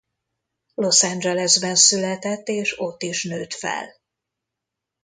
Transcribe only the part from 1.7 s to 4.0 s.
született és ott is nőtt fel.